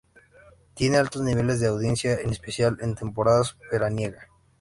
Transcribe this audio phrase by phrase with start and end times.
[0.73, 4.29] Tiene altos niveles de audiencia, en especial en temporada veraniega.